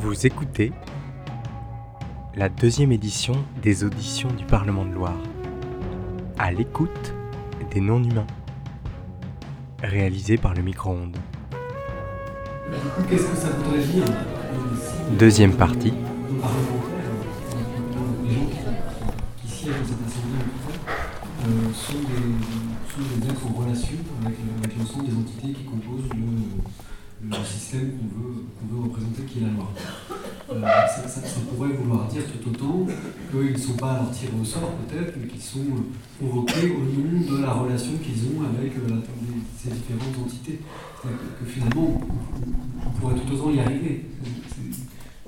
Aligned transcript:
Vous 0.00 0.26
écoutez 0.26 0.72
la 2.34 2.48
deuxième 2.48 2.90
édition 2.90 3.34
des 3.62 3.84
auditions 3.84 4.30
du 4.30 4.46
Parlement 4.46 4.86
de 4.86 4.94
Loire, 4.94 5.20
à 6.38 6.50
l'écoute 6.50 7.12
des 7.70 7.82
non-humains, 7.82 8.26
réalisé 9.82 10.38
par 10.38 10.54
le 10.54 10.62
micro-ondes. 10.62 11.18
Qu'est-ce 13.10 13.26
que 13.26 13.36
ça 13.36 13.48
Deuxième 15.18 15.52
partie. 15.52 15.92
les 18.24 18.34
gens 18.34 18.46
qui, 19.36 19.48
siègent 19.48 19.74
dans 19.74 19.84
cette 19.84 20.06
assemblée 20.06 20.38
sont, 21.74 21.98
des, 23.20 23.28
êtres 23.28 23.46
en 23.46 23.52
relation 23.52 23.98
avec 24.24 24.78
l'ensemble 24.78 25.08
des 25.08 25.14
entités 25.14 25.52
qui 25.52 25.64
composent 25.64 26.08
le, 26.08 26.62
le 27.22 27.44
système 27.44 27.92
qu'on 27.98 28.20
veut, 28.20 28.44
veut 28.70 28.82
représenter, 28.84 29.22
qui 29.24 29.38
est 29.38 29.42
la 29.42 29.52
loi. 29.52 29.68
Euh, 30.52 31.06
ça, 31.06 31.40
pourrait 31.48 31.72
vouloir 31.72 32.08
dire 32.08 32.22
tout 32.26 32.50
autant 32.50 32.86
qu'ils 33.30 33.52
ne 33.52 33.58
sont 33.58 33.74
pas 33.74 33.92
alors 33.92 34.10
tirés 34.10 34.32
au 34.40 34.44
sort 34.44 34.72
peut-être, 34.72 35.14
mais 35.20 35.28
qu'ils 35.28 35.40
sont 35.40 35.60
euh, 35.60 36.18
convoqués 36.18 36.72
au 36.72 36.80
nom 36.80 37.20
de 37.20 37.42
la 37.42 37.52
relation 37.52 37.92
qu'ils 38.02 38.24
ont 38.26 38.42
avec 38.42 38.72
euh, 38.76 39.00
ces 39.56 39.70
différentes 39.70 40.18
entités. 40.24 40.60
Que, 41.02 41.08
que 41.08 41.50
finalement, 41.50 42.00
on, 42.86 42.90
pourrait 43.00 43.14
tout 43.14 43.34
autant 43.34 43.50
y 43.50 43.60
arriver. 43.60 44.06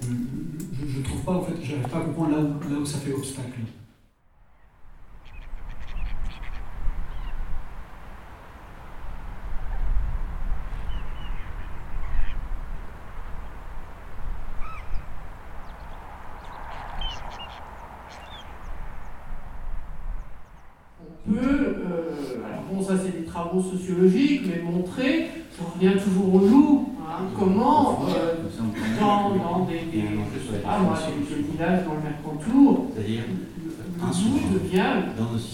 Je, 0.00 0.08
je, 0.08 0.92
je 0.94 1.00
trouve 1.02 1.20
pas, 1.22 1.32
en 1.32 1.42
fait, 1.42 1.54
j'arrive 1.62 1.88
pas 1.88 1.98
à 1.98 2.00
comprendre 2.00 2.36
là 2.36 2.78
où 2.80 2.86
ça 2.86 2.98
fait 2.98 3.12
obstacle. 3.12 3.60
On 21.28 21.32
peut, 21.32 21.38
euh, 21.38 22.37
alors 22.50 22.64
bon, 22.70 22.82
ça 22.82 22.94
c'est 22.96 23.20
des 23.20 23.24
travaux 23.26 23.62
sociologiques, 23.62 24.42
mais 24.46 24.62
montrer, 24.62 25.28
je 25.56 25.64
reviens 25.64 25.98
toujours 26.00 26.34
au 26.34 26.38
loup, 26.38 26.88
hein, 27.00 27.24
comment 27.38 28.06
euh, 28.08 28.34
dans, 29.00 29.30
dans 29.30 29.64
des, 29.66 29.80
moi, 29.92 30.24
des, 30.40 31.34
des 31.34 31.52
villages 31.52 31.84
dans 31.84 31.94
le 31.94 32.02
Mercantour, 32.02 32.86
le, 32.96 33.02
loup 34.00 34.58
devient 34.62 34.92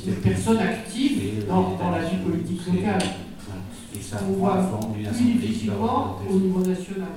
une 0.06 0.14
personne 0.17 0.59
active 0.59 1.47
dans, 1.48 1.77
dans 1.77 1.91
la 1.91 2.01
vie 2.05 2.17
politique 2.17 2.67
locale, 2.73 3.03
Et 3.95 4.01
ça 4.01 4.19
On 4.29 4.34
prend 4.34 4.92
plus 4.92 5.03
difficilement 5.03 6.19
au 6.29 6.34
niveau 6.34 6.61
national. 6.61 7.08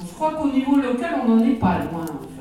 Je 0.00 0.14
crois 0.14 0.34
qu'au 0.34 0.50
niveau 0.50 0.76
local, 0.76 1.20
on 1.24 1.36
n'en 1.36 1.44
est 1.44 1.58
pas 1.58 1.78
loin 1.78 2.04
en 2.04 2.22
fait. 2.24 2.40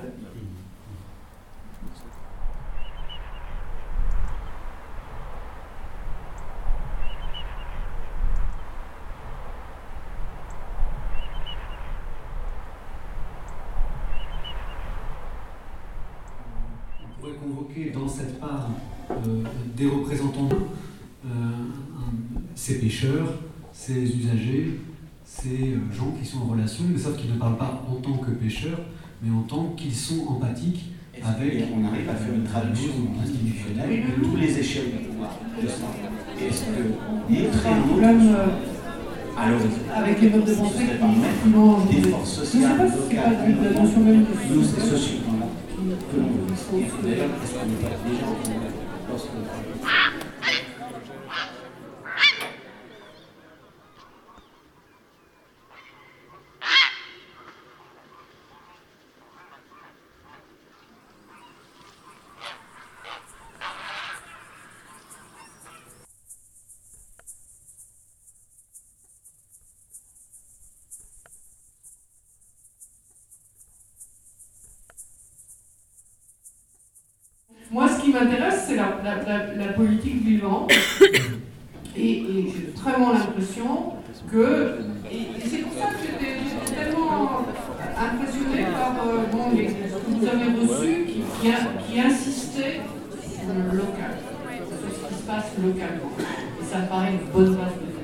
On 17.02 17.08
pourrait 17.19 17.33
convoquer 17.33 17.91
dans 17.91 18.07
cette 18.07 18.39
part 18.39 18.69
euh, 19.11 19.43
des 19.75 19.87
représentants, 19.87 20.49
euh, 21.25 21.29
ces 22.55 22.79
pêcheurs, 22.79 23.33
ces 23.73 24.15
usagers, 24.15 24.79
ces 25.25 25.73
euh, 25.73 25.93
gens 25.95 26.11
qui 26.19 26.25
sont 26.25 26.39
en 26.39 26.45
relation, 26.51 26.85
mais 26.91 26.97
sauf 26.97 27.17
qu'ils 27.17 27.33
ne 27.33 27.37
parlent 27.37 27.57
pas 27.57 27.83
en 27.89 27.95
tant 27.95 28.17
que 28.17 28.31
pêcheurs, 28.31 28.79
mais 29.21 29.31
en 29.31 29.41
tant 29.43 29.73
qu'ils 29.75 29.95
sont 29.95 30.27
empathiques 30.27 30.91
avec. 31.21 31.69
qu'on 31.69 31.85
arrive 31.85 32.09
à 32.09 32.15
faire 32.15 32.33
une 32.33 32.43
traduction 32.43 32.93
institutionnelle 33.21 34.03
de 34.17 34.23
tous 34.23 34.37
les 34.37 34.58
échelles 34.58 34.91
du 34.91 35.08
pouvoir 35.08 35.37
de 35.61 35.67
ça 35.67 36.45
Est-ce 36.45 36.61
que 36.61 36.93
Il 37.29 37.35
y 37.35 37.39
a 37.39 37.49
montrer 37.49 37.69
un 37.69 37.73
un 37.73 37.81
problème 37.81 38.35
avec 39.95 40.21
les 40.21 40.29
modes 40.29 40.45
de 40.45 40.53
pensée 40.53 40.85
qui, 41.89 42.02
des 42.02 42.09
forces 42.09 42.33
sociales 42.33 42.77
locales 42.77 43.37
nous 44.53 44.63
c'est 44.63 44.81
société. 44.81 45.28
Ce 45.99 46.05
suivant 46.11 46.11
que 46.11 46.17
l'on 46.17 46.27
veut. 46.27 46.80
Et 46.80 47.04
D'ailleurs, 47.04 47.30
est-ce 47.43 47.54
qu'on 47.54 47.65
n'est 47.65 47.83
pas 47.83 47.98
déjà 48.08 48.26
en 48.26 48.36
train 48.43 48.54
de- 48.54 49.10
lorsqu'on 49.10 49.42
parle 49.45 49.65
Moi, 77.71 77.87
ce 77.87 78.02
qui 78.02 78.11
m'intéresse, 78.11 78.65
c'est 78.67 78.75
la, 78.75 79.73
politique 79.75 80.23
vivante. 80.23 80.71
Et, 81.95 82.23
j'ai 82.25 82.73
vraiment 82.81 83.13
l'impression 83.13 83.93
que. 84.31 84.80
Et, 85.11 85.27
c'est 85.45 85.57
pour 85.59 85.73
ça 85.73 85.89
que 85.89 85.97
j'étais 86.02 86.75
tellement 86.75 87.45
impressionnée 87.97 88.65
par 88.71 89.05
euh, 89.05 89.55
les, 89.55 89.67
ce 89.67 89.73
que 89.73 90.11
vous 90.11 90.27
avez 90.27 90.45
reçu 90.59 91.05
qui, 91.05 91.21
qui, 91.41 91.52
qui 91.87 91.99
insistait 91.99 92.81
sur 93.21 93.53
le 93.53 93.77
local, 93.77 94.17
sur 94.67 94.89
ce 94.89 95.08
qui 95.08 95.21
se 95.21 95.27
passe 95.27 95.52
localement. 95.61 96.11
Et 96.61 96.65
ça 96.65 96.79
me 96.79 96.87
paraît 96.87 97.11
une 97.11 97.31
bonne 97.31 97.55
base 97.55 97.73
de 97.75 97.85
départ. 97.85 97.99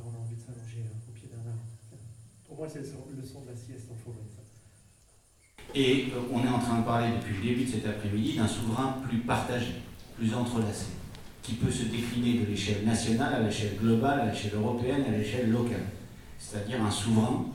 Là, 0.00 0.06
on 0.06 0.16
a 0.16 0.20
envie 0.22 0.36
de 0.36 0.40
s'allonger 0.40 0.84
hein, 0.84 0.96
au 1.08 1.12
pied 1.12 1.28
d'un 1.28 1.38
arbre. 1.38 1.64
Pour 2.46 2.56
moi, 2.58 2.59
c'est 2.72 2.80
le 2.80 2.84
son, 2.86 3.40
de 3.40 3.52
en. 3.52 3.96
Et 5.74 6.06
euh, 6.14 6.20
on 6.32 6.44
est 6.44 6.48
en 6.48 6.58
train 6.58 6.80
de 6.80 6.84
parler 6.84 7.08
depuis 7.16 7.34
le 7.36 7.42
début 7.42 7.64
de 7.64 7.70
cet 7.70 7.86
après-midi 7.86 8.36
d'un 8.36 8.46
souverain 8.46 8.96
plus 9.08 9.18
partagé, 9.18 9.74
plus 10.16 10.34
entrelacé, 10.34 10.86
qui 11.42 11.54
peut 11.54 11.70
se 11.70 11.84
décliner 11.84 12.40
de 12.40 12.46
l'échelle 12.46 12.84
nationale 12.84 13.34
à 13.34 13.40
l'échelle 13.40 13.76
globale, 13.76 14.20
à 14.20 14.26
l'échelle 14.26 14.54
européenne, 14.54 15.04
à 15.08 15.16
l'échelle 15.16 15.50
locale. 15.50 15.86
C'est-à-dire 16.38 16.82
un 16.82 16.90
souverain 16.90 17.46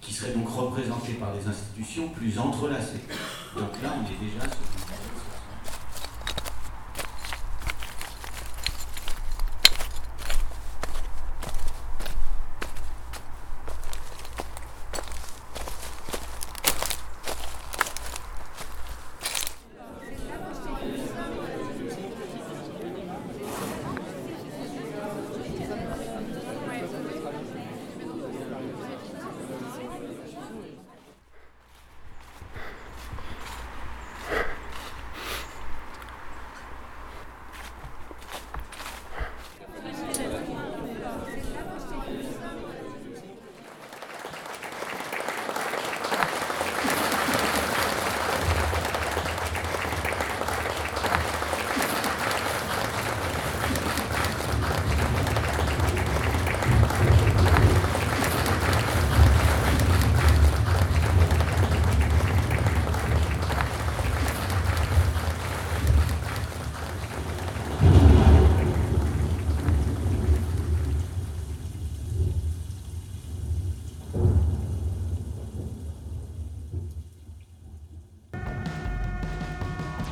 qui 0.00 0.12
serait 0.12 0.32
donc 0.32 0.48
représenté 0.48 1.14
par 1.14 1.34
des 1.36 1.46
institutions 1.46 2.08
plus 2.08 2.38
entrelacées. 2.38 3.02
Donc 3.56 3.70
là, 3.82 3.94
on 3.98 4.04
est 4.04 4.30
déjà 4.30 4.44
sur 4.46 5.09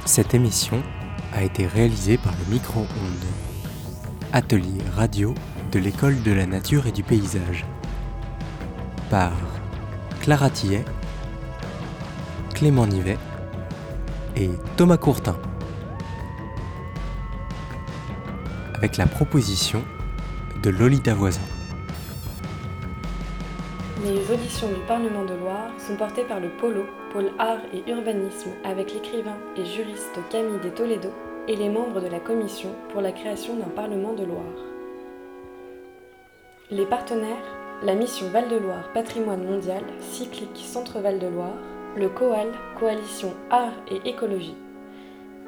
Cette 0.08 0.32
émission 0.32 0.82
a 1.34 1.42
été 1.42 1.66
réalisée 1.66 2.16
par 2.16 2.32
le 2.32 2.50
micro-ondes, 2.50 2.88
atelier 4.32 4.80
radio 4.96 5.34
de 5.70 5.78
l'école 5.78 6.22
de 6.22 6.32
la 6.32 6.46
nature 6.46 6.86
et 6.86 6.92
du 6.92 7.02
paysage, 7.02 7.66
par 9.10 9.32
Clara 10.22 10.48
Tillet, 10.48 10.86
Clément 12.54 12.86
Nivet 12.86 13.18
et 14.34 14.48
Thomas 14.78 14.96
Courtin. 14.96 15.36
Avec 18.76 18.96
la 18.96 19.06
proposition 19.06 19.84
de 20.62 20.70
Lolita 20.70 21.12
Voisin. 21.12 21.57
Les 24.04 24.30
auditions 24.30 24.68
du 24.68 24.80
Parlement 24.86 25.24
de 25.24 25.34
Loire 25.34 25.72
sont 25.76 25.96
portées 25.96 26.22
par 26.22 26.38
le 26.38 26.50
Polo, 26.50 26.84
pôle 27.12 27.32
art 27.40 27.58
et 27.72 27.90
urbanisme, 27.90 28.50
avec 28.62 28.94
l'écrivain 28.94 29.36
et 29.56 29.64
juriste 29.64 30.16
Camille 30.30 30.60
de 30.62 30.68
Toledo 30.68 31.08
et 31.48 31.56
les 31.56 31.68
membres 31.68 32.00
de 32.00 32.06
la 32.06 32.20
commission 32.20 32.70
pour 32.92 33.00
la 33.00 33.10
création 33.10 33.56
d'un 33.56 33.70
Parlement 33.70 34.12
de 34.12 34.24
Loire. 34.24 34.44
Les 36.70 36.86
partenaires, 36.86 37.42
la 37.82 37.96
mission 37.96 38.28
Val-de-Loire 38.28 38.92
Patrimoine 38.94 39.44
Mondial, 39.44 39.82
cyclique 40.00 40.62
Centre 40.62 41.00
Val-de-Loire, 41.00 41.58
le 41.96 42.08
COAL, 42.08 42.52
Coalition 42.78 43.34
Art 43.50 43.74
et 43.90 44.08
Écologie. 44.08 44.56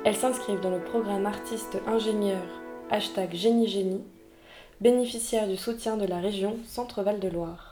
Elles 0.04 0.16
s'inscrivent 0.16 0.60
dans 0.60 0.70
le 0.70 0.80
programme 0.80 1.26
artiste 1.26 1.78
ingénieur 1.86 2.42
hashtag 2.90 3.32
Génie 3.32 3.68
Génie, 3.68 4.02
bénéficiaire 4.80 5.46
du 5.46 5.56
soutien 5.56 5.96
de 5.96 6.06
la 6.06 6.18
région 6.18 6.56
Centre 6.66 7.04
Val-de-Loire. 7.04 7.69